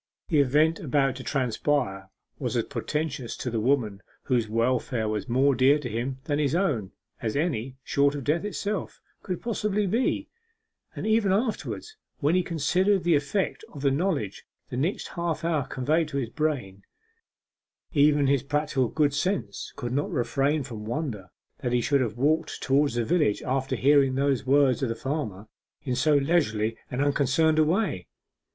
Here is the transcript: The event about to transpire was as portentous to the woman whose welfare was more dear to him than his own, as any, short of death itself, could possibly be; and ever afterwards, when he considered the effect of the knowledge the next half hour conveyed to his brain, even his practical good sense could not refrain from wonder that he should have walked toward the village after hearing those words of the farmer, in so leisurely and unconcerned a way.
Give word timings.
The 0.29 0.39
event 0.39 0.79
about 0.79 1.15
to 1.17 1.23
transpire 1.23 2.09
was 2.39 2.57
as 2.57 2.63
portentous 2.63 3.37
to 3.37 3.51
the 3.51 3.59
woman 3.59 4.01
whose 4.23 4.47
welfare 4.49 5.07
was 5.07 5.29
more 5.29 5.53
dear 5.53 5.77
to 5.77 5.87
him 5.87 6.17
than 6.23 6.39
his 6.39 6.55
own, 6.55 6.91
as 7.21 7.35
any, 7.35 7.77
short 7.83 8.15
of 8.15 8.23
death 8.23 8.43
itself, 8.43 8.99
could 9.21 9.43
possibly 9.43 9.85
be; 9.85 10.27
and 10.95 11.05
ever 11.05 11.31
afterwards, 11.31 11.97
when 12.17 12.33
he 12.33 12.41
considered 12.41 13.03
the 13.03 13.13
effect 13.13 13.63
of 13.71 13.83
the 13.83 13.91
knowledge 13.91 14.43
the 14.71 14.75
next 14.75 15.09
half 15.09 15.45
hour 15.45 15.67
conveyed 15.67 16.07
to 16.07 16.17
his 16.17 16.31
brain, 16.31 16.81
even 17.93 18.25
his 18.25 18.41
practical 18.41 18.87
good 18.87 19.13
sense 19.13 19.71
could 19.75 19.91
not 19.93 20.09
refrain 20.09 20.63
from 20.63 20.83
wonder 20.83 21.29
that 21.59 21.73
he 21.73 21.79
should 21.79 22.01
have 22.01 22.17
walked 22.17 22.59
toward 22.63 22.89
the 22.93 23.05
village 23.05 23.43
after 23.43 23.75
hearing 23.75 24.15
those 24.15 24.47
words 24.47 24.81
of 24.81 24.89
the 24.89 24.95
farmer, 24.95 25.45
in 25.83 25.93
so 25.95 26.15
leisurely 26.15 26.75
and 26.89 27.03
unconcerned 27.03 27.59
a 27.59 27.63
way. 27.63 28.07